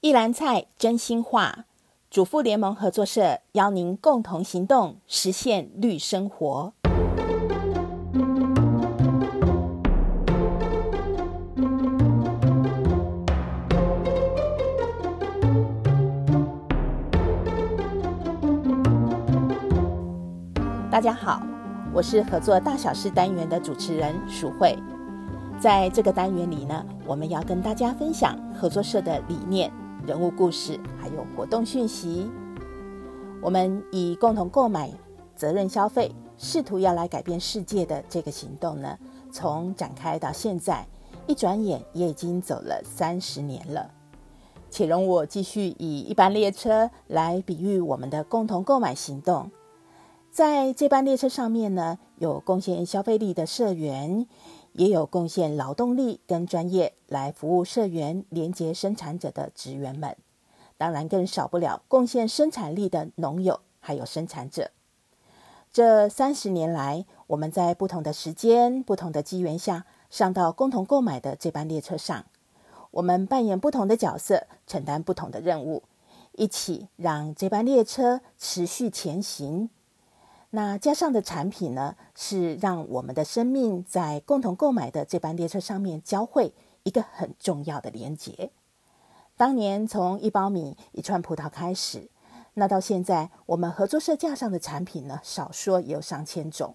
[0.00, 1.64] 一篮菜真心话，
[2.08, 6.72] 主妇联盟合作社邀您共同行动，实现绿生活。
[20.88, 21.42] 大家好，
[21.92, 24.78] 我是合作大小事单元的主持人淑慧。
[25.58, 29.68] 在这个单元里呢，我们要跟大家分享合作社的理念。
[30.08, 32.30] 人物故事，还有活动讯息。
[33.42, 34.90] 我们以共同购买、
[35.36, 38.98] 责任消费，试图要来改变世界的这个行动呢，
[39.30, 40.88] 从展开到现在，
[41.26, 43.90] 一转眼也已经走了三十年了。
[44.70, 49.50] 且容我继续以一班列车来比喻我们的共同购买行动。
[50.30, 54.26] 在这班列车上面呢，有贡献消费力的社员。
[54.78, 60.16] 也有贡献劳动力跟专业来服务社员、连接生产者的职员们，
[60.76, 64.70] 当然更少不了贡献生产力的农友还有生产者。
[65.72, 72.26] 这三十年来，我们在不同的时间、不同的机缘下，上到共同购买的这班列车上，
[72.92, 75.82] 我们扮演不同的角色，承担不同的任务，
[76.34, 79.70] 一起让这班列车持续前行。
[80.50, 86.54] 那加上的产品呢，是让我们的生命在共同购买的这班列车上面交汇
[86.84, 88.50] 一个很重要的连结。
[89.36, 92.08] 当年从一包米、一串葡萄开始，
[92.54, 96.74] 那到现在我们合作社架上的产品呢，少说也有上千种。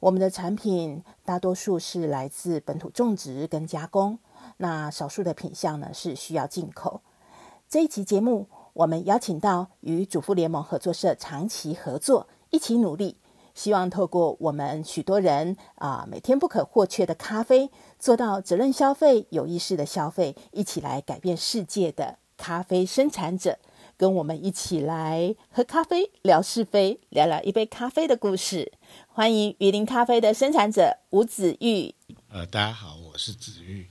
[0.00, 4.18] 我们的产品大多数是来自本土种植跟加工，
[4.56, 7.02] 那少数的品项呢是需要进口。
[7.68, 12.28] 这一期节目，我们邀请到与主妇联盟合作社长期合作。
[12.54, 13.16] 一起努力，
[13.52, 23.58] 希望透过我们许多人啊每天不可或缺的咖啡，做到责任消费、有意识的消费，一起来改变世界的咖啡生产者，
[23.96, 28.70] 跟我们一起来喝咖啡、聊是非、聊聊一杯咖啡的故事。
[29.08, 31.92] 欢迎雨林咖啡的生产者吴子玉。
[32.30, 33.90] 呃，大家好，我是子玉。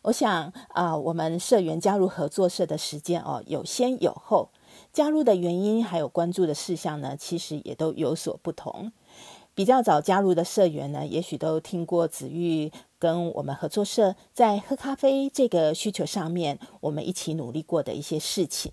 [0.00, 4.48] 我想啊、呃，我们社员加入合作社的时间哦，有先有后。
[4.92, 8.92] 加入的原因还有关注的事项呢，其实也都有所不同。
[9.54, 18.72] 比较早加入的社员呢，也许都听过子玉跟我们合作社在喝咖啡这个需求上面，我们一起努力过的一些事情。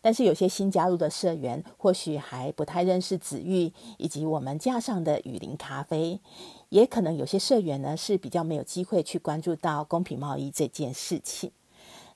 [0.00, 6.20] 但是有些新加入的社员，或许还不太认识子玉以及我们架上的雨林咖啡，
[6.68, 11.50] 也可能有些社员呢是比较没有机会去关注到公平贸易这件事情。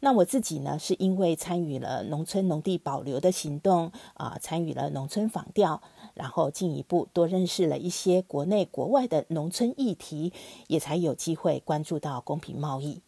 [0.04, 5.80] 那我自己呢，是因为参与了农村农地保留的行动啊、参与了农村访调，
[6.12, 10.34] 然后进一步多认识了一些国内国外的农村议题，
[10.66, 13.00] 也才有机会关注到公平贸易。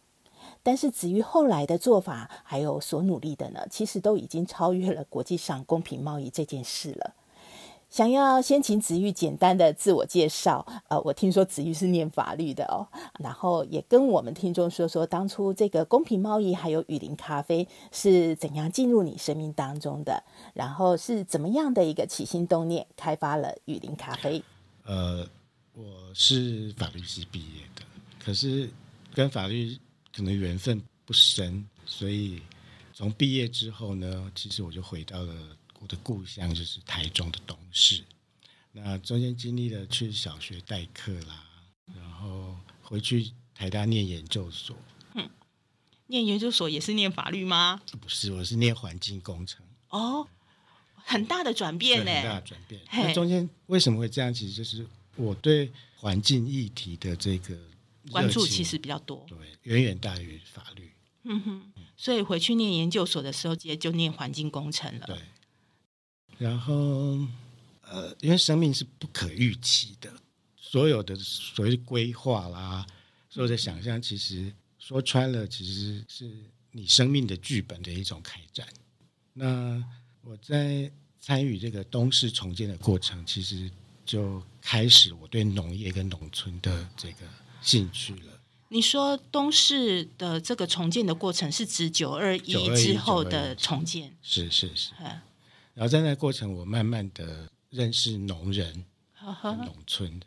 [0.63, 7.13] 但是至于后来的做法，还有所努力的呢，其实都已经超越了国际上公平贸易这件事了。
[7.89, 12.85] 想要先请子玉简单的自我介绍，呃，我听说子玉是念法律的哦，
[13.19, 20.21] 然后也跟我们听众说说当初这个公平贸易还有雨林咖啡是怎样进入你生命当中的，
[20.53, 24.43] 然后是怎么样的一个起心动念开发了雨林咖啡？
[24.83, 25.25] 呃，
[25.73, 25.83] 我
[26.13, 27.81] 是法律系毕业的，
[28.19, 28.69] 可是
[29.13, 29.77] 跟法律
[30.13, 32.41] 可能缘分不深，所以
[32.93, 35.33] 从毕业之后呢，其实我就回到了。
[35.79, 38.03] 我的故乡就是台中的东势，
[38.71, 41.45] 那中间经历了去小学代课啦，
[41.95, 44.75] 然后回去台大念研究所。
[45.13, 45.29] 嗯，
[46.07, 47.81] 念研究所也是念法律吗？
[48.01, 49.65] 不是，我是念环境工程。
[49.89, 50.27] 哦，
[50.95, 52.81] 很大的转变呢，很大的转变。
[52.91, 54.33] 那中间为什么会这样？
[54.33, 57.55] 其实就是我对环境议题的这个
[58.11, 60.91] 关注其实比较多，对，远远大于法律。
[61.23, 65.05] 嗯哼，所以回去念研究所的时候，直接就念环境工程了。
[65.05, 65.17] 对。
[66.37, 67.17] 然后，
[67.81, 70.11] 呃，因为生命是不可预期的，
[70.55, 72.85] 所有的所谓的规划啦，
[73.29, 76.31] 所有的想象，其实说穿了，其实是
[76.71, 78.67] 你生命的剧本的一种开展。
[79.33, 79.83] 那
[80.21, 83.69] 我在参与这个东市重建的过程，其实
[84.05, 87.27] 就开始我对农业跟农村的这个
[87.61, 88.39] 兴趣了。
[88.69, 94.15] 你说东市的这个重建的过程是指九二一之后的重建？
[94.21, 94.91] 是是是。
[95.77, 98.83] 然后在那个过程，我慢慢的认识农人、
[99.43, 100.19] 农村，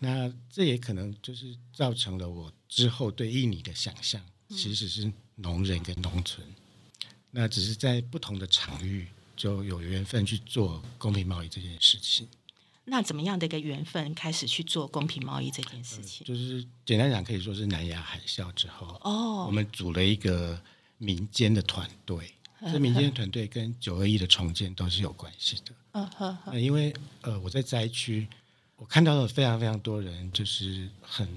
[0.00, 6.44] 那这也可能就是造成了我之后对印尼的想象，其实是农人跟农村。
[7.30, 9.06] 那只是在不同的场域
[9.36, 12.26] 就有缘分去做公平贸易这件事情。
[12.86, 16.26] 那怎么样的一个缘分开始去做公平贸易这件事情？
[16.26, 20.60] 就是简单讲，可以说是南亚海啸之后，哦，我们组了一个
[20.98, 22.34] 民间的团队。
[22.70, 25.72] 这民间团队跟九二一的重建都是有关系的。
[25.92, 28.28] 嗯哼，呃，因为呃，我在灾区，
[28.76, 31.28] 我看到了非常非常多人，就是很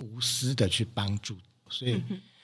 [0.00, 1.36] 无私的去帮助，
[1.70, 2.02] 所以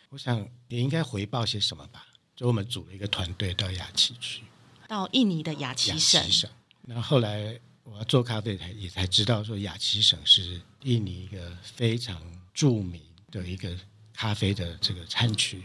[0.08, 2.06] 我想也应该回报些什么吧。
[2.34, 4.42] 就我们组了一个团队到雅琪去，
[4.88, 6.22] 到印尼的雅琪省。
[6.30, 6.50] 省。
[6.86, 12.20] 然后后来我要做咖啡，才也才知道说雅琪省是印尼一个非常
[12.54, 13.76] 著名的一个
[14.14, 15.62] 咖啡的这个产区。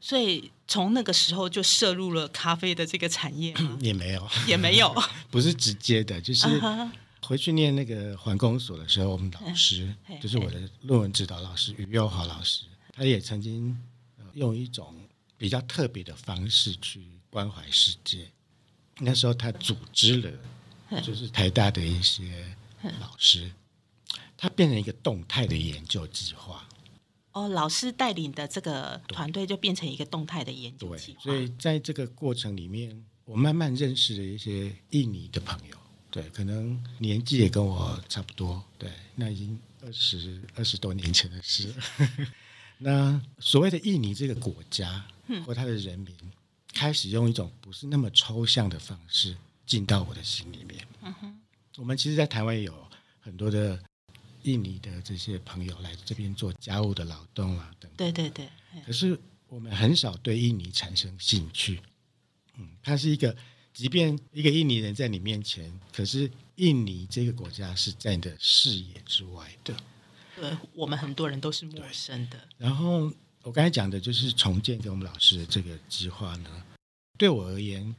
[0.00, 4.94] 所以从那个时候就涉入了咖啡的这个产业 也没有，也没有，
[5.30, 6.46] 不是直接的，就是
[7.22, 9.92] 回去念那个环工所的时候，我们老师
[10.22, 13.76] 就是我的论文指导老师于佑豪老师，他也曾经
[14.34, 14.94] 用一种
[15.36, 18.30] 比较特别的方式去关怀世界。
[19.00, 22.56] 那时候他组织了，就是台大的一些
[23.00, 23.50] 老师，
[24.36, 26.66] 他变成一个动态的研究计划。
[27.32, 31.20] 哦，老师带领的这个团队就变成一个动态的研究计划。
[31.24, 35.76] 对，所以在这个过程里面，我慢慢认识了一些印尼的朋友。
[36.10, 38.64] 对，可能年纪也跟我差不多。
[38.78, 41.72] 对，那已经二十二十多年前的事。
[42.78, 45.04] 那所谓的印尼这个国家
[45.44, 46.16] 或他的人民，
[46.72, 49.36] 开始用一种不是那么抽象的方式
[49.66, 50.86] 进到我的心里面。
[51.02, 51.40] 嗯哼，
[51.76, 52.74] 我们其实，在台湾也有
[53.20, 53.78] 很多的。
[54.42, 58.12] 印尼的这些朋友来这边做家务的劳动啊，等等。
[58.12, 58.48] 对对对。
[58.86, 59.18] 可是
[59.48, 61.80] 我们很少对印尼产生兴趣。
[62.56, 63.36] 嗯，它是一个，
[63.72, 69.76] 即便一个印尼人在你面前，可是印尼这个国家是在你的视野之外的。
[70.36, 72.48] 对，我们很多人都是陌生的。
[72.56, 73.12] 然后
[73.42, 76.64] 我刚才讲的就是重建给我们老师的这个计划呢，
[77.16, 77.94] 对我而言，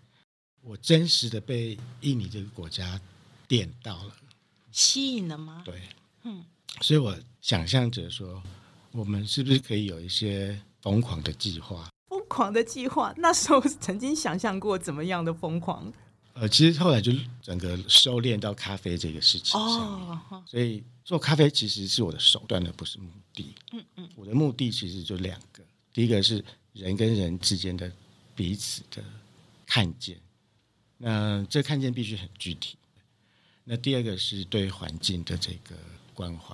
[0.61, 2.99] 我真实的被印尼这个国家
[3.47, 4.15] 点到了，
[4.71, 5.63] 吸引了吗？
[5.65, 5.81] 对。
[6.23, 6.43] 嗯，
[6.81, 8.41] 所以我想象着说，
[8.91, 11.89] 我们是不是可以有一些疯狂的计划？
[12.09, 15.91] 疯狂的计划，那时候曾经想象过怎么样的疯狂？
[16.33, 17.11] 呃，其实后来就
[17.41, 20.09] 整个收敛到咖啡这个事情上面。
[20.29, 23.53] 哦，所以做咖啡其实是我的手段，而不是目的。
[23.71, 25.63] 嗯嗯，我的目的其实就两个，
[25.93, 26.43] 第一个是
[26.73, 27.91] 人跟人之间的
[28.35, 29.03] 彼此的
[29.65, 30.17] 看见，
[30.97, 32.77] 那这看见必须很具体。
[33.63, 35.75] 那第二个是对环境的这个。
[36.19, 36.53] 关怀，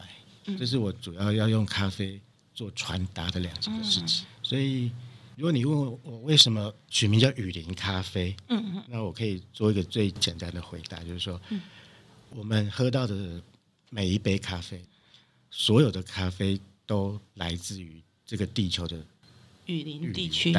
[0.60, 2.22] 这是我主要要用咖啡
[2.54, 4.24] 做传达的两件事情。
[4.44, 4.92] 所以，
[5.36, 11.42] 如果你问我，我为什么取名叫雨林咖啡，嗯那我可以做一个最简单的回答，就是说，
[12.30, 13.42] 我们喝到的
[13.90, 14.86] 每一杯咖啡，
[15.50, 19.04] 所有的咖啡都来自于这个地球的
[19.66, 20.54] 雨林地区。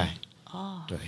[0.47, 0.99] 哦，对，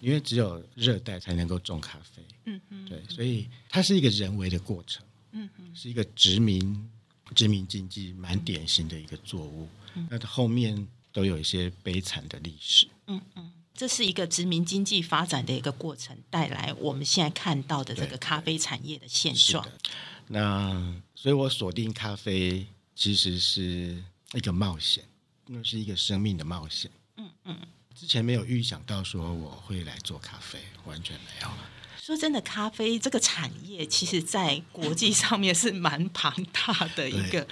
[0.00, 2.20] 因为只有热带才能够种咖啡。
[2.46, 5.06] 嗯嗯，对，所以它是一个人为的过程。
[5.30, 6.90] 嗯嗯，是一个殖民。
[7.34, 12.88] 殖民经济蛮典型的一个作物，嗯、那它后面都有一些悲惨的历史。
[13.06, 19.66] 嗯嗯，这是一个殖民经济发展的一个过程，带来我们现在看到的这个咖啡产业的现状。
[20.28, 25.04] 那所以我锁定咖啡其实是一个冒险，
[25.46, 26.90] 那是一个生命的冒险。
[27.16, 27.58] 嗯嗯，
[27.94, 31.48] 之前没有预想到说我会来做咖啡，完全没有。
[32.04, 37.48] 说真的，咖啡这个产业，其实在国际 上面是蛮庞大的一个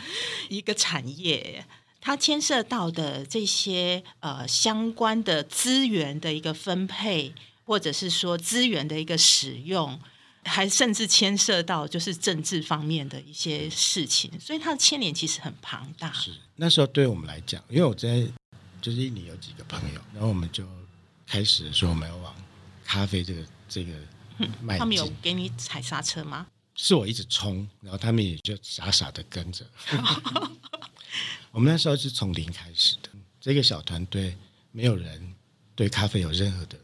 [0.51, 1.65] 一个产业。
[2.03, 7.33] 它牵涉到的这些呃相关的资源的一个分配，
[7.65, 9.99] 或者是说资源的一个使用，
[10.45, 14.31] 还甚至牵涉到就是政治方面的一些事情。
[14.39, 16.13] 所以它的牵连其实很庞大。
[16.13, 18.23] 是那时候对我们来讲，因为我在
[18.83, 20.67] 就是印尼有几个朋友，然后我们就
[21.27, 22.35] 开始说我们要往
[22.85, 23.95] 咖啡这个这个。
[24.79, 26.47] 他们有给你踩刹车吗？
[26.75, 29.65] 是我一直冲，然后他们也就傻傻的跟着。
[31.53, 34.35] 我们那时候是从零开始的，这个小团队
[34.71, 35.35] 没有人
[35.75, 36.79] 对咖啡有任何的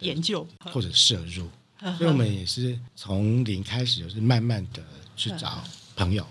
[0.00, 1.48] 研究或者摄入，
[1.96, 4.84] 所以我们也是从零开始，就是慢慢的
[5.14, 5.62] 去找
[5.94, 6.26] 朋友，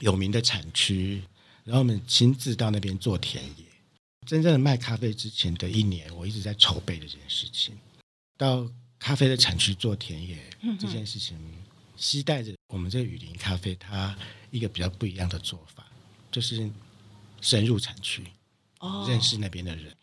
[0.00, 1.22] 有名的产区，
[1.62, 3.64] 然后我们亲自到那边做田野。
[4.26, 7.78] 真正的卖咖啡之前的一年，我一直在筹备这件事情，
[8.36, 8.68] 到。
[9.04, 10.38] 咖啡的产区做田野
[10.80, 11.36] 这件事情，
[11.94, 14.16] 期待着我们这个雨林咖啡，它
[14.50, 15.86] 一个比较不一样的做法，
[16.30, 16.70] 就是
[17.42, 18.24] 深入产区，
[19.06, 19.94] 认识那边的人。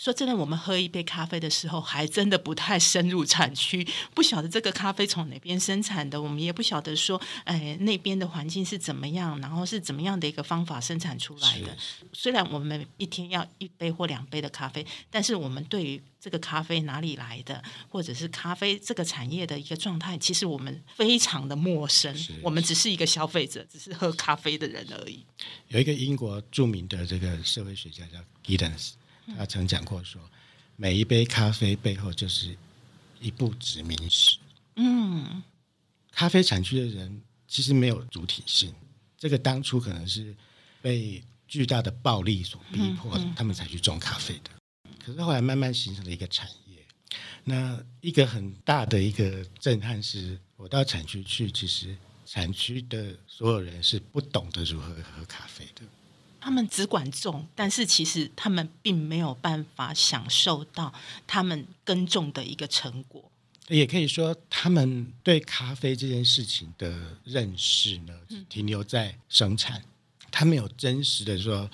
[0.00, 11.76] 说真的，我们喝一杯咖啡的时候，还真的不太深入产区，不晓得这个咖啡从哪边生产的，我们也不晓得说，哎，那边的环境是怎么样，然后是怎么样的一个方法生产出来的。
[12.14, 22.16] 虽然我们一天要一杯或两杯的咖啡，但是我们对于这个咖啡哪里来的，或者是咖啡这个产业的一个状态，其实我们非常的陌生。
[22.42, 25.26] 我们只是一个消费者，只是喝咖啡的人而已。
[25.68, 28.92] 有一个英国著名的这个社会学家叫 Giddens。
[29.36, 30.20] 他曾讲过说，
[30.76, 32.56] 每一杯咖啡背后就是
[33.20, 34.38] 一部殖民史。
[34.76, 35.42] 嗯，
[36.12, 38.74] 咖啡产区的人其实没有主体性，
[39.18, 40.34] 这个当初可能是
[40.80, 44.50] 被巨大的暴力所逼迫，嗯嗯、他们才去种咖啡的。
[45.04, 46.86] 可是后来慢慢形成了一个产业。
[47.42, 55.82] 那一个很大的一个震撼是，我到产区去，其实产区的所有人是不懂得如何喝咖啡的。
[56.40, 60.92] 他们只管种，但是其实他们并没有办法享受到
[61.26, 63.30] 他们耕种的一个成果。
[63.68, 68.12] 也可以说，他们对咖啡这件事情的认识呢，
[68.48, 71.70] 停留在生产，嗯、他没有真实的说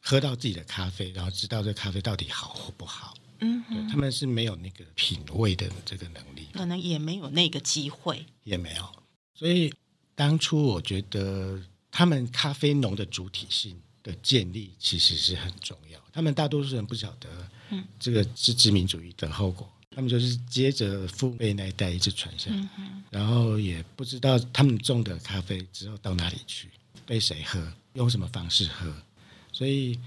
[0.00, 3.16] 喝到自己的咖啡，然后知道这咖啡到底好或不好。
[3.40, 8.88] 嗯对，他们是没有那个品味的这个能力，可能也没有那个机会，也没有。
[9.34, 9.74] 所以
[10.14, 11.58] 当初我觉得，
[11.90, 16.00] 他们咖啡农的主体性的建立其实是很重要。
[16.12, 17.28] 他们大多数人不晓得，
[17.70, 19.70] 嗯，这个是殖民主义的后果。
[19.92, 26.68] 他们就是接着父辈那一代一直传下来，嗯、然后也不知道他们种的咖啡之后到哪里去，
[27.04, 27.60] 被谁喝，
[27.94, 28.94] 用什么方式喝。
[29.52, 29.98] 所以，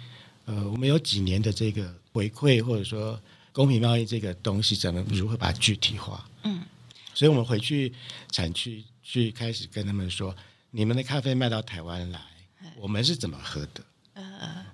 [0.46, 3.22] 呃，我们有几年的这个回馈，或者说
[3.52, 6.30] 公平贸易这个东西，怎么如何把它具体化？
[6.44, 6.64] 嗯，
[7.14, 7.94] 所以我们回去
[8.32, 10.34] 产区去开始跟他们说，
[10.72, 12.22] 你们的咖啡卖到台湾来，
[12.80, 13.84] 我们是怎么喝的？
[14.14, 14.66] 呃，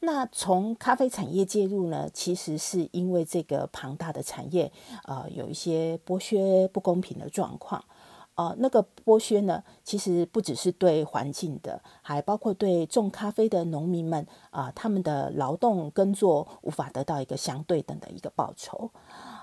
[0.00, 4.72] 那从咖啡产业介入呢，其实是因为这个庞大的产业，
[5.04, 7.84] 呃，有一些剥削不公平的状况。
[8.34, 18.92] 呃，那个剥削呢，其实不只是对环境的，还包括对种咖啡的农民们啊、呃，他们的劳动耕作无法得到一个相对等的一个报酬。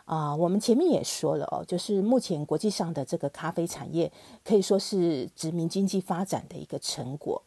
[0.06, 4.10] 啊、呃，我们前面也说了哦，就是目前国际上的这个咖啡产业
[4.46, 7.44] 可以说是殖民经济发展的一个成果。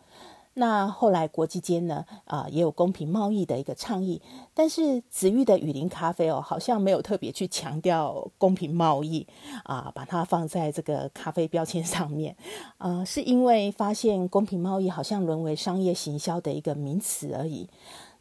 [0.59, 4.21] 那后来国际间呢，啊、也有公平贸易的一个倡议，
[4.53, 9.25] 但是紫玉的雨林咖啡哦，好像没有特别去强调公平贸易
[9.63, 12.37] 啊、把它放在这个咖啡标签上面，
[12.79, 17.69] 啊、是因为发现公平贸易好像沦为商业行销的一个名词而已，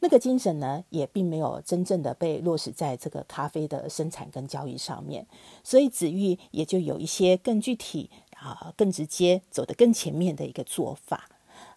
[0.01, 5.25] 那个精神呢，也并没有真正的被落实在这个咖啡的生产跟交易上面，
[5.63, 11.27] 所以紫玉也就有一些更具体啊、更直接、走得更前面的一个做法。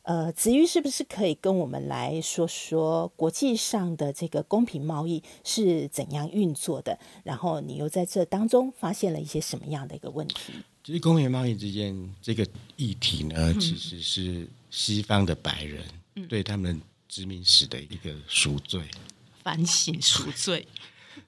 [0.03, 6.99] 呃，子瑜是不是可以跟我们来说说国际上的这个公平贸易是怎样运作的？
[7.23, 10.55] 然后你又在这当中发现了一些什么样的一个问题？
[10.83, 12.45] 其实公平贸易之间这个
[12.77, 15.85] 议题呢，嗯、其实是西方的白人
[16.29, 18.83] 对他们殖民史的一个赎罪、
[19.45, 20.67] 反省、赎罪，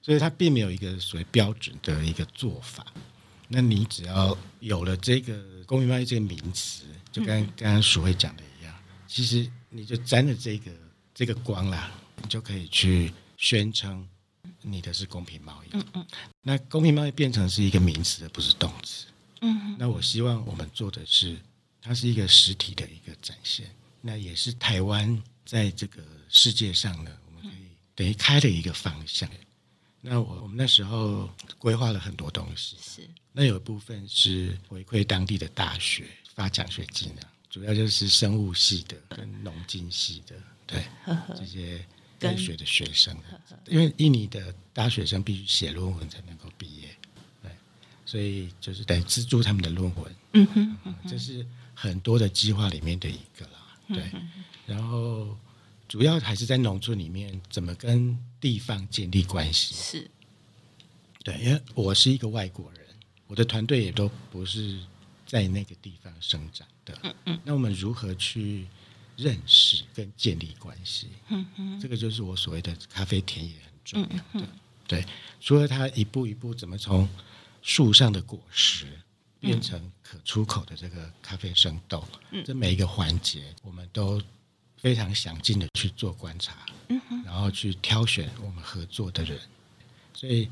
[0.01, 2.85] 所以他并没有一个所谓标准的一个做法。
[3.47, 8.43] 那你只要有了这个公平贸易这个名词，就刚刚刚所谓讲的。
[9.13, 10.71] 其实你就沾了这个
[11.13, 11.91] 这个光啦，
[12.23, 14.07] 你就可以去宣称
[14.59, 15.67] 你的是公平贸易。
[15.73, 16.07] 嗯嗯。
[16.41, 19.05] 那公平贸易变成是一个名词，而不是动词。
[19.41, 19.75] 嗯哼。
[19.77, 21.39] 那我希望我们做的是，
[21.79, 23.69] 它是一个实体的一个展现。
[24.01, 29.29] 那也是台湾在这个世界上呢，我们可以等于开了一个方向。
[30.01, 31.29] 那我我们那时候
[31.59, 32.77] 规划了很多东西。
[32.81, 33.07] 是。
[33.31, 37.21] 那有一部分是回馈当地的大学发奖学金的。
[37.53, 40.83] 主要就是生物系的跟农经系的，对
[41.37, 41.85] 这些
[42.19, 43.15] 科学的学生，
[43.67, 46.89] 因为印尼的大学生必须写论文才能够毕业，
[47.43, 47.51] 对，
[48.07, 51.45] 所以就是得资助他们的论文，嗯哼，嗯哼，这是
[51.75, 54.27] 很多的计划里面的一个啦，对，嗯、
[54.65, 55.37] 然后
[55.87, 60.11] 主要还是在农村里面怎么跟地方建立关系，是，
[61.23, 62.81] 对，因为我是一个外国人，
[63.27, 64.79] 我的团队也都不是。
[65.33, 68.67] 在那个地方生长的，嗯嗯，那我们如何去
[69.17, 71.07] 认识跟建立关系？
[71.29, 74.15] 嗯嗯，这个就是我所谓的咖啡田野很重要的。
[74.33, 74.47] 嗯嗯，
[74.87, 75.03] 对，
[75.41, 77.09] 除了它一步一步怎么从
[77.63, 78.85] 树上的果实
[79.39, 84.21] 变成可出口的这个咖啡生豆，嗯，这每一个环节我们都
[84.77, 89.39] 非常详尽的去做观察，嗯哼，然后去挑选我们合作的人，
[90.13, 90.47] 所以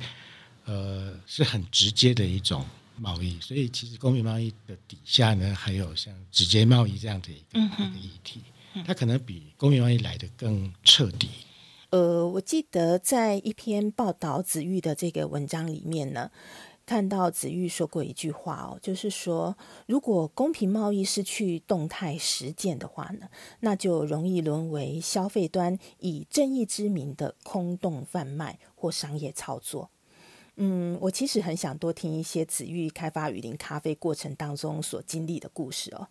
[0.66, 2.66] 呃是很直接的一种。
[3.02, 8.42] 贸易，所以其实公平贸易的底下呢，还有像直接贸易这样的一个、嗯、哼一个议题，
[8.86, 11.28] 它可能比公平贸易来的更彻底。
[11.90, 16.32] 呃，我记得在一篇报道子玉的这个文章里面呢，
[16.86, 23.28] 看到子玉说过一句话哦，就是说，如果公平贸易失去动态实践的话呢，
[23.60, 29.90] 那就容易沦为消费端以正义之名的空洞贩卖或商业操作。
[30.58, 36.08] 嗯，我其实很想多听一些紫玉开发雨林咖啡过程当中所经历的故事哦。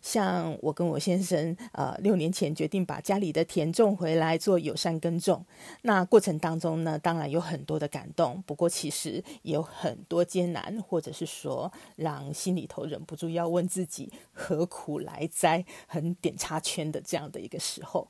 [0.00, 5.44] 像我跟我先生，呃，六年前决定把家里的田种回来做友善耕种，
[5.82, 18.08] 那过程当中呢，当然有很多的感动，不过其实也有很多艰难，或者是说让心里头忍不住要问自己何苦来哉，很点插圈的这样的一个时候。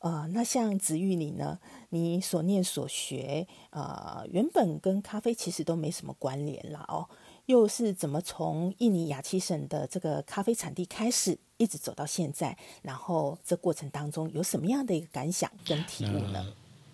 [0.00, 1.58] 呃，那像子玉你呢？
[1.88, 7.08] 你所念所学，呃，原本跟咖啡其实都没什么关联了哦。
[7.46, 12.56] 又是怎么从印尼雅琪省的这个咖啡产地开始，一直走到现在？
[12.82, 16.40] 然后这过程当中有什么样的一个感想跟体悟呢？
[16.40, 16.52] 呃，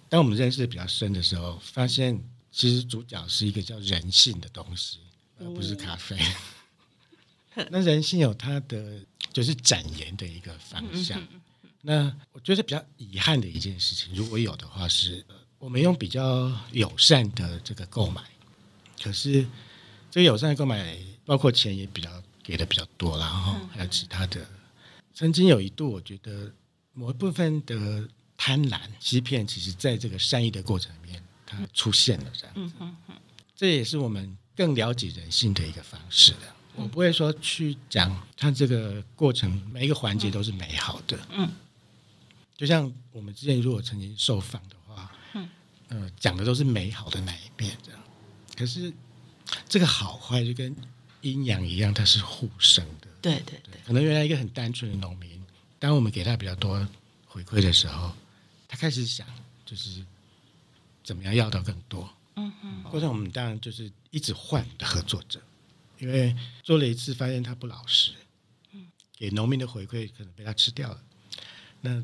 [0.09, 4.99] 当我们认识比较深的时候，发现其实主角是一个叫人性的东西，
[5.41, 6.17] 而不是咖啡。
[7.55, 9.01] 嗯、 那人性有它的
[9.33, 11.21] 就是展延的一个方向。
[11.21, 11.41] 嗯
[11.85, 15.25] 那我觉得比较遗憾的一件事情，如果有的话是，
[15.59, 18.23] 我们用比较友善的这个购买，
[19.03, 19.45] 可是
[20.09, 22.09] 这个友善的购买包括钱也比较
[22.41, 24.47] 给的比较多，然后还有其他的。
[25.13, 26.53] 曾经有一度，我觉得
[26.93, 32.75] 某一部分的贪婪欺骗，其实在这个善意的过程里面，它出现了这样子。
[33.57, 36.57] 这也是我们更了解人性的一个方式了。
[36.77, 41.19] 我不会说去讲它这个过程每一个环节都是美好的。
[41.31, 41.51] 嗯。
[42.63, 45.51] 就像我们之前如果曾经受访的话，嗯，
[45.89, 48.01] 呃，讲的都是美好的那一面，这样。
[48.57, 48.93] 可是
[49.69, 50.73] 这个好坏就跟
[51.23, 53.09] 阴阳一样，它是互生的。
[53.21, 53.81] 对对对。
[53.85, 55.45] 可能原来一个很单纯的农民，
[55.81, 56.87] 当我们给他比较多
[57.27, 58.15] 回馈的时候，
[58.69, 59.27] 他开始想，
[59.67, 60.01] 就是
[61.03, 62.09] 怎么样要到更多。
[62.37, 62.85] 嗯嗯。
[62.85, 65.43] 过程我们当然就是一直换的合作者，
[65.99, 68.13] 因为做了一次发现他不老实，
[68.71, 71.03] 嗯，给农民的回馈可能被他吃掉了，
[71.81, 72.01] 那。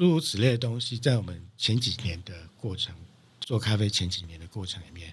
[0.00, 2.94] 诸如此类的东西，在我们前几年的过程
[3.38, 5.12] 做咖啡前几年的过程里面，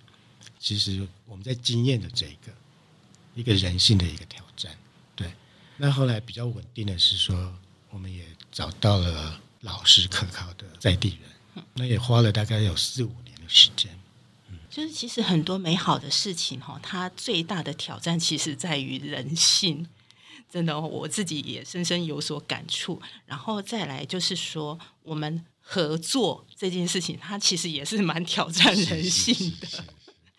[0.57, 2.53] 其实我们在经验的这个
[3.35, 4.73] 一个人性的一个挑战。
[5.13, 5.29] 对，
[5.75, 7.53] 那后来比较稳定的是说，
[7.89, 13.91] 我们也找到了老实可靠的在地人，那也花了大概有四五年的时间。
[14.69, 19.85] 就是其实很多美好的事情哈，它最大的挑战其实在于人性。
[20.49, 23.01] 真的，我自己也深深有所感触。
[23.25, 29.83] 然后再来就是说，我们合作这件事情，它其实也是蛮挑战人性的。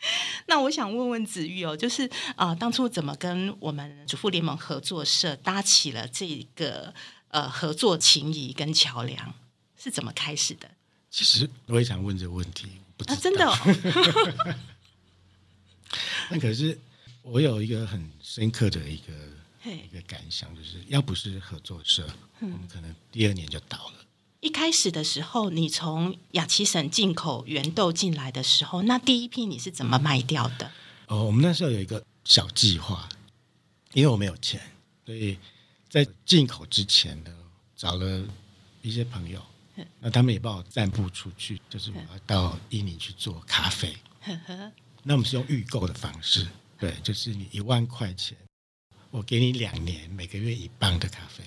[0.48, 2.04] 那我想问问子玉哦，就是
[2.36, 6.94] 啊、呃，当初怎么跟我们主妇联盟合作社搭起了这个
[7.28, 9.34] 呃合作情谊跟桥梁，
[9.76, 10.70] 是怎么开始的？
[11.10, 12.66] 其实我也想问这个问题，
[13.06, 13.54] 啊，真的、哦。
[16.30, 16.78] 那可是
[17.22, 19.12] 我有一个很深刻的一个。
[19.74, 22.08] 一个感想就是，要不是合作社，
[22.40, 24.04] 嗯，我们可能第二年就倒了。
[24.40, 30.70] 一开始的时候，你从雅琪省进口原豆进来的时候，那第一批你是怎么卖掉的？
[31.08, 33.08] 哦，我们那时候有一个小计划，
[33.94, 34.60] 因为我没有钱，
[35.04, 35.36] 所以
[35.88, 37.34] 在进口之前呢，
[37.74, 38.24] 找了
[38.82, 39.42] 一些朋友，
[40.00, 43.96] 那他们也帮我散布出去，就是我要到印尼去做咖啡。
[45.02, 46.46] 那我们是用预购的方式，
[46.78, 48.36] 对，就是你一万块钱。
[49.10, 51.42] 我给你两年，每个月一磅的咖啡。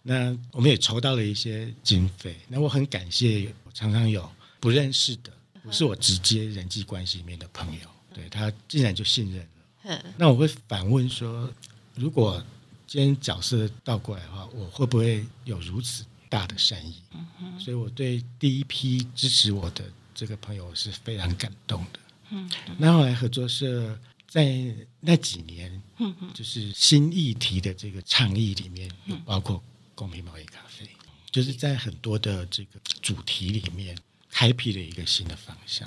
[0.00, 2.36] 那我们也筹到了一些经费。
[2.48, 9.40] 那我很感谢，我常常有不认识的，不是我直接人际关系里面的朋友，对，他竟然就信任
[9.84, 10.04] 了。
[10.16, 11.52] 那我会反问说，
[11.94, 12.40] 如果
[12.86, 16.94] 今天角色倒过来的话，我会不会有如此大的善意？
[17.58, 21.98] 所以我对第一批支持我的这个朋友是非常感动的。
[22.78, 23.98] 那后来合作社。
[24.32, 25.82] 在那几年，
[26.32, 29.62] 就是新议题的这个倡议里面，有包括
[29.94, 30.88] 公平贸易咖啡，
[31.30, 33.94] 就是在很多的这个主题里面，
[34.30, 35.86] 开辟了一个新的方向。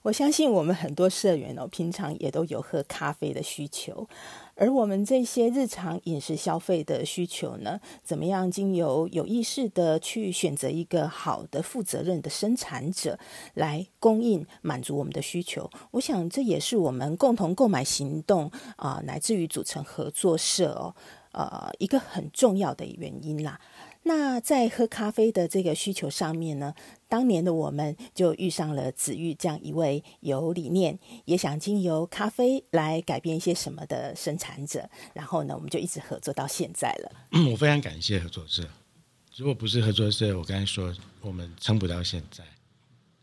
[0.00, 4.08] 我相信我们很多社员哦，平常也都有喝咖啡的需求。
[4.54, 13.18] 而我们这些日常饮食消费的需求呢，怎么样经由有意识的去选择一个好的、负责任的生产者
[13.54, 15.70] 来供应满足我们的需求？
[15.92, 20.94] 我想这也是我们共同购买行动啊、乃至于组成合作社哦，
[21.32, 23.58] 呃，一个很重要的原因啦。
[24.04, 26.74] 那在喝咖啡的这个需求上面呢，
[27.08, 34.90] 当年的我们就遇上了子玉这样一位有理念，也想经由咖啡来改变一些什么的生产者。
[35.14, 37.12] 然后呢，我们就一直合作到现在了。
[37.30, 38.68] 嗯，我非常感谢合作社，
[39.36, 42.42] 如果不是合作社，我刚才说我们撑不到现在。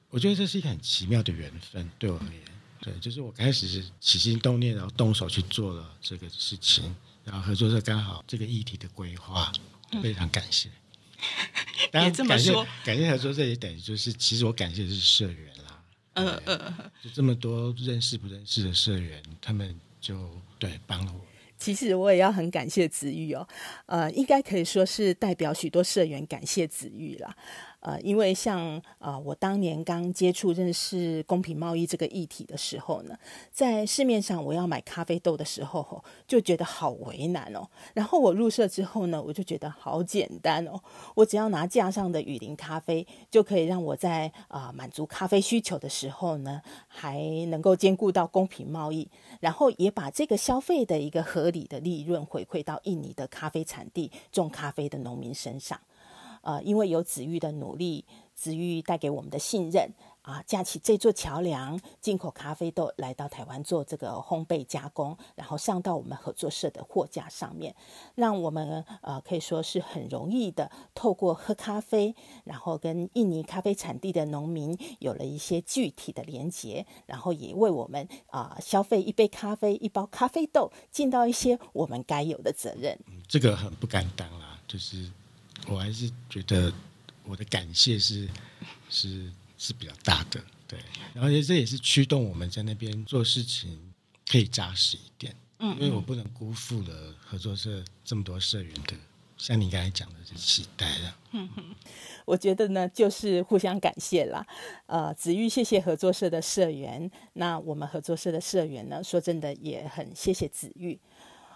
[0.10, 2.42] 我觉得这是一个很奇妙的缘分，对我而言，
[2.82, 9.52] 对，就是我开始是起心动念，然后动手去做了这个事情，然后合作社刚好这个议题的规划。
[10.02, 10.70] 非常感谢，
[11.92, 15.84] 当然这么说，感谢来说，这也等于就是，其实我感谢的是社员啦。
[16.14, 16.74] 嗯嗯，
[17.04, 21.22] 就这么多认识不认识的社员，他们就对帮了我。
[21.58, 23.46] 其实我也要很感谢子玉哦，
[23.86, 27.36] 呃，应该可以说是代表许多社员感谢子玉了。
[27.82, 33.18] 呃，因为像啊、呃，我当年刚接触认识公平贸易这个议题的时候呢，
[33.52, 37.68] 在市面上我要买咖啡豆的时候，就觉得好为难哦。
[37.94, 40.82] 然后我入社之后呢，我就觉得好简单哦，
[41.16, 49.08] 我只要拿架上的雨林咖啡，就可以让我在啊、满足咖啡需求的时候呢，还能够兼顾到公平贸易，
[49.40, 55.80] 然后也把这个消费的一个合理的利润回馈到印尼的咖啡产地种咖啡的农民身上。
[56.42, 67.76] 呃，因为有子玉的努力，子玉带给我们的信任啊，架起这座桥梁，进口咖啡豆来到台湾做这个烘焙加工，然后上到我们合作社的货架上面，
[68.16, 82.98] 让我们呃可以说是很容易的透过喝咖啡，然后跟印尼咖啡产地的农民有了一些具体的连结，然后也为我们啊、消费一杯咖啡、一包咖啡豆尽到一些我们该有的责任。
[83.28, 85.10] 这个很不敢当啦，就是。
[85.68, 86.72] 我还是觉得
[87.26, 88.28] 我的感谢是
[88.90, 90.80] 是是比较大的，对，
[91.14, 93.78] 然后这也是驱动我们在那边做事情
[94.28, 98.96] 可以扎实一点，嗯，因为我不能辜负了合作社这么多社员的，
[99.38, 101.64] 像你刚才讲的是期待了，嗯哼，
[102.26, 104.46] 我觉得呢就是互相感谢啦，
[104.88, 111.00] 呃，子玉谢谢合作社的社员，那我们合作社的社员呢，说真的也很谢谢子玉，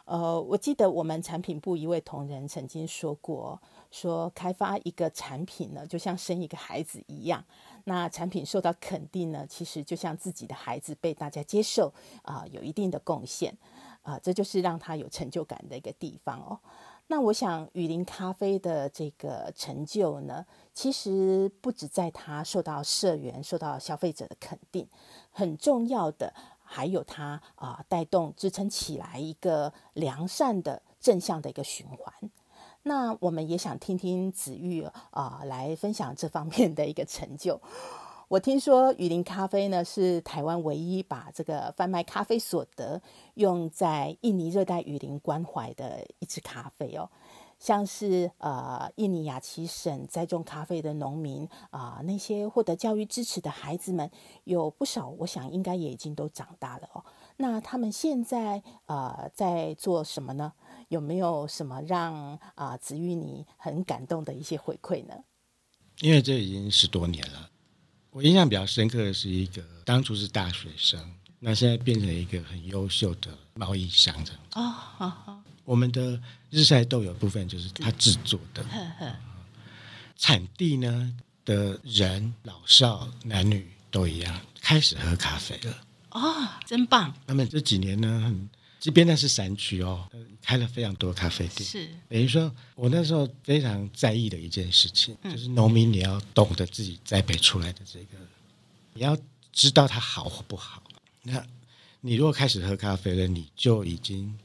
[0.06, 3.60] 呃，我记得我们产品部一位同仁曾经说过。
[3.94, 7.46] 说开发一个产品呢，就像生一个孩子一样。
[7.84, 13.56] 那产品受到肯定呢，其实就像自己的孩子被大家接受啊、有一定的贡献
[14.02, 16.60] 啊、呃，这就是让他有成就感的一个地方哦。
[17.08, 24.88] 那我想雨林咖啡的这个成就呢，其实不止在它受到社员、受到消费者的肯定，
[25.30, 32.32] 很重要的还有它啊、呃、带动支撑起来一个良善的正向的一个循环。
[32.84, 37.60] 那我们也想听听子玉啊、呃，来分享这方面的一个成就。
[38.28, 43.02] 我听说雨林咖啡呢，是台湾唯一把这个贩卖咖啡所得
[43.36, 47.10] 用在印尼热带雨林关怀的一支咖啡哦。
[47.60, 54.10] 像是呃，印尼雅琪省栽种咖啡的农民啊、那些获得教育支持的孩子们
[54.44, 57.06] 有不少，我想应该也已经都长大了哦。
[57.38, 60.52] 那他们现在呃在做什么呢？
[60.90, 62.14] 有没有什么让
[62.56, 65.14] 啊、呃、子玉你很感动的一些回馈呢？
[66.02, 67.50] 因为这已经十多年了，
[68.10, 71.00] 我印象比较深刻的是一个当初是大学生，
[71.40, 74.60] 那现在变成一个很优秀的贸易商这样子。
[74.60, 75.44] 哦，好好。
[75.66, 76.20] 我们的
[76.50, 78.66] 日晒豆有部分就是他制作的，
[80.18, 81.16] 产地呢
[81.46, 85.78] 的人老少男女都一样，开始喝咖啡了。
[86.10, 87.14] 哦，真棒！
[87.26, 88.36] 他们这几年呢，
[88.84, 90.06] 这边那是山区哦，
[90.42, 91.64] 开了非常多咖啡店。
[91.64, 98.18] 是等于说，我那时候非常在意的一件事情，嗯、就是农民你要懂得自己栽培出来的这个，
[98.94, 99.18] 你要
[99.54, 100.84] 知道它好或不好。
[101.22, 101.42] 那
[102.02, 104.38] 你如果开始喝咖啡了，你就已经。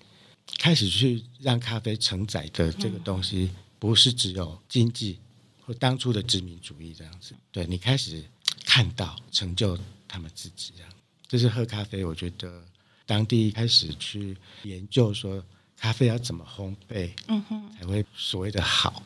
[0.57, 5.18] 开始去让咖啡承载的这个东西，不是只有经济
[5.61, 7.35] 或当初的殖民主义这样子。
[7.53, 8.24] 对，你开始
[8.64, 10.90] 看到成就他们自己这样，
[11.29, 12.03] 这是喝咖啡。
[12.03, 12.64] 我觉得
[13.09, 15.42] 当地开始去研究说
[15.79, 19.03] 咖啡要怎么烘焙，嗯哼，才会所谓的好。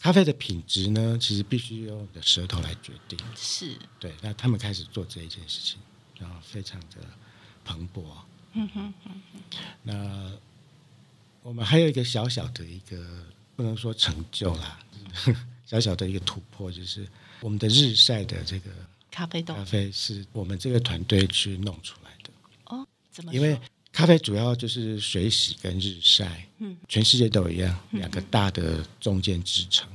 [0.00, 3.16] 咖啡的品质呢，其实必须用你的舌头来决定。
[3.36, 5.78] 是对，那他们开始做这一件事情，
[6.18, 6.96] 然后非常的
[7.64, 8.02] 蓬勃。
[8.54, 10.32] 嗯哼嗯哼，那
[11.42, 14.80] 我们还有一个小小的一个不能说成就啦，
[15.64, 17.06] 小小的一个突破，就是
[17.40, 18.70] 我们的日晒的这个
[19.12, 22.05] 咖啡豆，咖啡是我们这个团队去弄出来
[23.16, 23.34] 怎么？
[23.34, 23.58] 因为
[23.90, 29.88] 咖啡主要就是水洗跟日晒，嗯，全世界都一样，两个大的中间支撑。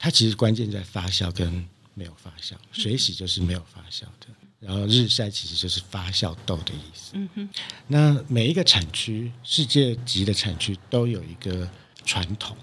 [0.00, 4.26] 它其实关键在发酵跟没有发酵，水洗就是没有发酵的。
[4.58, 7.12] 然后日晒其实就是发酵豆的意思。
[7.14, 7.48] 嗯哼。
[7.86, 11.68] 那每一个产区，世界级的产区都有一个
[12.04, 12.56] 传统。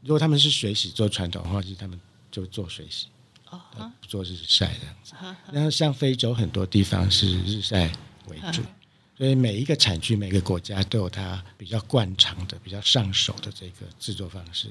[0.00, 3.08] 如果他们是水洗做传统的话，其实他们就做水洗，
[3.50, 3.60] 哦，
[4.00, 5.14] 不做日晒这样子。
[5.52, 7.92] 然后像非洲很多地方是日晒
[8.28, 8.62] 为主，
[9.16, 14.68] 所以每一个产区、每个国家都有它比较惯常的、比较上手的这个制作方式。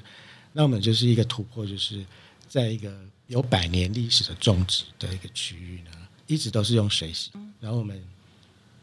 [0.52, 2.06] 那我们就是一个突破，就是
[2.48, 5.92] 在一个有百年历史的种植的一个区域呢。
[6.28, 8.00] 一直都是用水洗，然后我们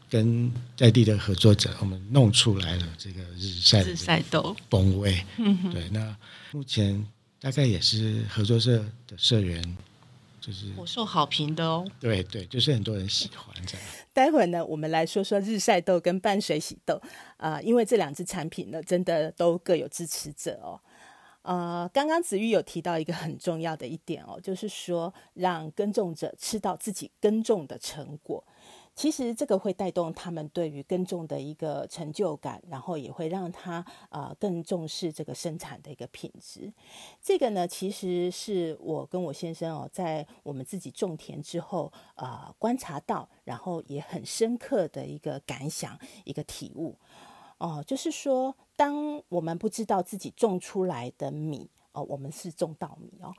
[0.09, 5.25] 跟在地的合作者，我们弄出来了这个日晒日晒豆风味。
[5.37, 6.13] 嗯，对，那
[6.51, 7.01] 目前
[7.39, 9.77] 大概也是合作社的社员，
[10.41, 11.89] 就是我受好评的哦。
[12.01, 13.87] 对对，就是很多人喜欢这样。
[14.17, 16.99] 待会呢，我们来说说日晒豆跟半水洗豆
[17.37, 20.81] 啊、因为这两支产品呢，真的都各有支持者哦。
[21.43, 28.43] 呃，刚刚子玉有提到一个很重要的一点哦，就是说让耕种者吃到自己耕种的成果。
[28.97, 36.73] 其实这个会带动他们对于耕种的一个成就感，然后也会让他呃更重视这个生产的一个品质。
[37.21, 46.95] 这个呢，其实是我跟我先生哦，在我们自己种田之后呃观察到，然后也很深刻的一个感想，一个体悟
[47.59, 53.31] 哦、就是说，当我们不知道自己种出来的米哦、我们是种稻米哦。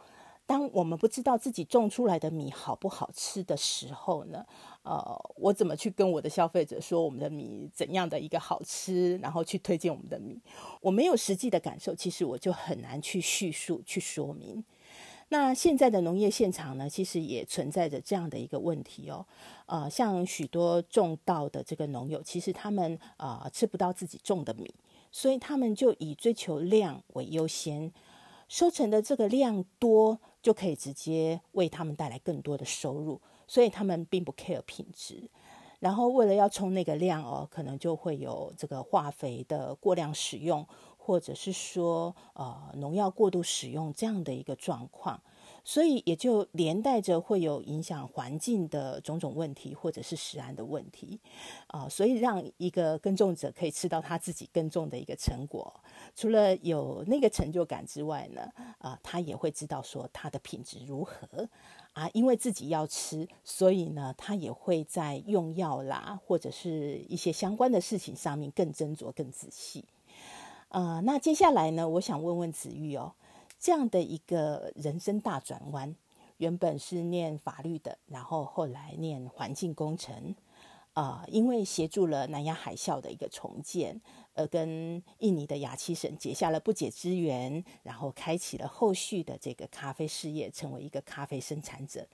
[0.48, 4.42] 当我们不知道自己种出来的米好不好吃的时候呢，
[4.82, 10.40] 呃，我怎么去跟我的消费者说我们的米怎样的一个好吃，然后去推荐我们的米？
[10.80, 14.64] 我没有实际的感受，其实我就很难去叙述、去说明。
[15.28, 19.26] 那现在的农业现场呢，其实也存在着这样的一个问题哦。
[19.66, 24.74] 呃，像许多种稻的这个农友，其实他们呃吃不到自己种的米，
[25.12, 27.92] 所以他们就以追求量为优先，
[28.48, 30.18] 收成的这个量多。
[30.42, 35.30] 就可以直接为他们带来更多的收入，所以他们并不 care 品质。
[35.80, 45.22] 然后为了要冲那个量哦，可能就会有这个化肥的过量使用，或者是说呃农药过度使用这样的一个状况。
[45.64, 51.20] 所以也就连带着会有影响环境的种种问题，或者是食安的问题，
[51.66, 55.72] 啊、所以让一个耕种者可以吃到他自己耕种的一个成果，
[56.14, 61.48] 除了有那个成就感之外呢，啊、他也会知道说他的品质如何
[61.92, 69.84] 啊，因为自己要吃，所以呢，他也会在用药啦，或者是一些相关的事情上面更斟酌、更仔细。
[70.70, 73.12] 啊、那接下来呢，我想问问子玉哦。
[73.58, 75.94] 这样的一个人生大转弯，
[76.36, 80.34] 原本是念法律的，然后后来念环境工程，
[80.92, 84.00] 啊、因为协助了南亚海啸的一个重建，
[84.34, 92.06] 而跟印尼的牙七省结下了不解之缘，然后开启了后续的这个咖啡事业，成为一个咖啡生产者。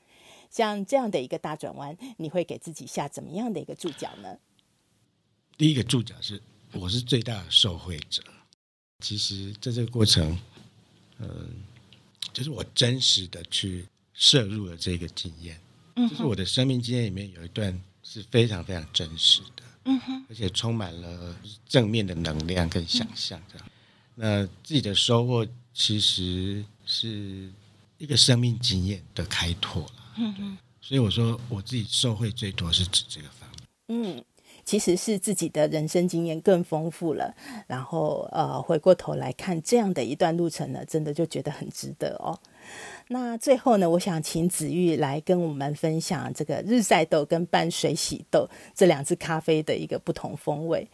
[0.49, 4.39] 像这样的一个大转弯，你会给自己下怎么样的一个注脚呢？
[5.59, 8.23] 第一个注脚是，我是最大的受惠者。
[9.01, 10.39] 其实在这个过程。
[11.19, 11.49] 嗯，
[12.33, 15.61] 就是我真实的去摄入了这个经验，
[15.97, 21.37] 嗯，就是我的生命经验里面有一段是非常非常真实的，嗯哼，而且充满了
[21.69, 23.67] 正面的能量跟想象这样。
[23.67, 23.71] 嗯，
[24.17, 27.51] 那自己的收获其实是
[27.99, 33.49] 一个生命经验的开拓了，嗯哼，所以我说我自己受惠最多是指这个方
[33.87, 34.25] 面，嗯。
[34.65, 37.35] 其实是自己的人生经验更丰富了，
[37.67, 42.39] 然后呃，回过头来看这样的一段路程呢，真的就觉得很值得哦。
[43.09, 50.89] 那最后呢，我想请子玉来跟我们分享这个日晒豆跟半水洗豆这两支咖啡的一个不同风味。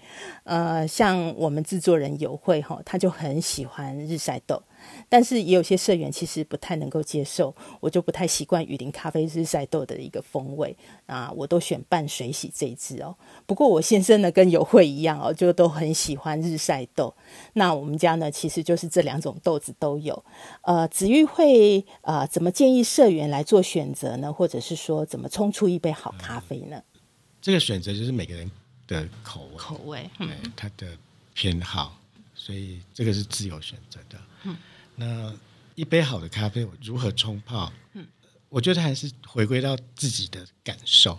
[0.44, 4.62] 呃，像我们制作人友慧哈，他就很喜欢日晒豆。
[5.10, 13.14] 但是也有些社员其实不太能够接受，我就不太习惯雨林咖啡日晒豆的一个风味啊，我都选半水洗这一支哦。
[13.44, 17.14] 不过我先生呢跟友慧一样哦，就都很喜欢日晒豆。
[17.52, 20.24] 那我们家呢其实就是这两种豆子都有。
[20.62, 24.32] 呃，子玉会呃怎么建议社员来做选择呢？
[24.32, 26.82] 或者是说怎么冲出一杯好咖啡呢？
[26.94, 27.00] 嗯，
[27.40, 28.50] 这个选择就是每个人
[28.86, 30.96] 的口味，口味，对他的
[31.34, 31.98] 偏好，
[32.34, 34.20] 所以这个是自由选择的。
[34.44, 34.56] 嗯。
[34.96, 35.34] 那
[35.74, 37.72] 一杯好的咖啡，我如何冲泡？
[37.94, 38.06] 嗯，
[38.48, 41.18] 我觉得还是回归到自己的感受，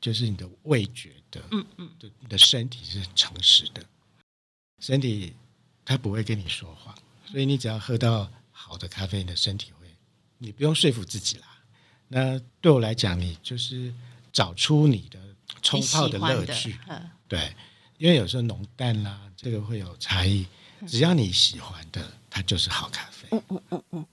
[0.00, 3.82] 就是你的味觉的，嗯嗯，对，你的身体是很诚实的，
[4.80, 5.32] 身体
[5.84, 6.94] 它不会跟你说谎，
[7.30, 9.75] 所以你只要喝到好的咖啡，你的身体会，
[10.38, 11.46] 你不用说服自己啦。
[12.08, 13.92] 那对我来讲，你就是
[14.32, 15.18] 找出你的
[15.62, 16.78] 冲泡的乐趣，
[17.26, 17.54] 对，
[17.98, 20.46] 因为有时候浓淡啦，这个会有差异。
[20.86, 23.28] 只要你喜欢的，它就是好咖啡。
[23.32, 24.06] 嗯嗯嗯嗯，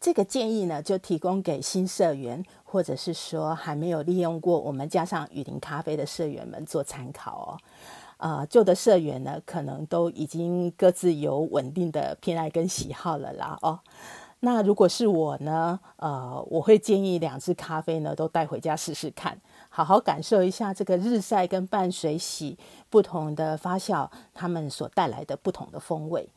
[0.00, 7.48] 这个建议呢，就提供给新社员，或者是说还没有利用过我们加上雨林咖啡的社员们做参考哦。
[8.16, 13.56] 啊、呃，旧的社员呢，可能都已经各自有稳定的偏爱跟喜好了啦。
[13.62, 13.80] 哦，
[14.42, 19.38] 那如果是我呢，呃，我会建议两支咖啡呢，都带回家试试看。
[19.68, 26.28] 好好感受一下这个日晒跟半水洗不同的发酵，它们所带来的不同的风味。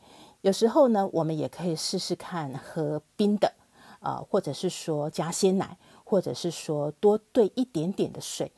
[0.42, 3.54] 有时候呢，我们也可以试试看喝冰的，
[4.00, 8.52] 呃，或者是说加鲜奶，或者是说多兑一点点的水。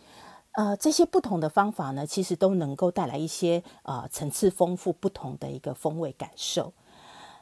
[0.54, 6.72] 呃，这些不同的方法呢，其实都能够带来一些呃层次丰富、不同的一个风味感受。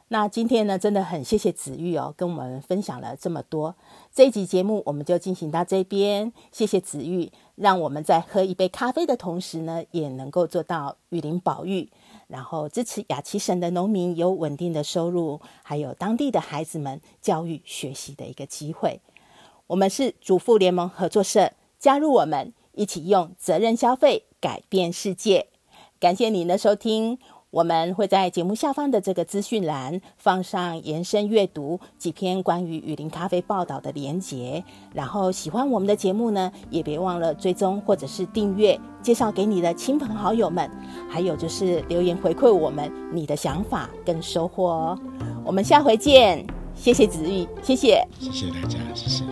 [0.09, 3.75] 那今天呢，真的很谢谢子玉哦，跟我们分享了这么多。
[4.13, 11.89] 这一集节目我们就进行到这边，谢谢子玉，让我们在喝一杯咖啡的同时呢，也能够做到雨林保育，
[12.27, 19.01] 然后支持雅琪省的农民有稳定的收入，还有当地的孩子们教育学习的一个机会。
[19.65, 25.47] 我们是主妇联盟合作社，加入我们，一起用责任消费改变世界。
[25.99, 27.17] 感谢您的收听。
[27.55, 34.61] 我们会在节目下方的这个资讯栏放上延伸阅读几篇关于雨林咖啡报道的连结，
[34.93, 40.69] 然后喜欢我们的节目呢，也别忘了追踪或者是订阅，介绍给你的亲朋好友们，
[41.09, 44.99] 还有就是留言回馈我们你的想法跟收获哦。
[45.45, 49.23] 我们下回见，谢谢子玉，谢谢，谢谢大家，谢谢。